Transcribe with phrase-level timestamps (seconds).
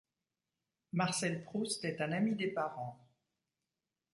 [0.93, 2.99] Marcel Proust est un ami des parents.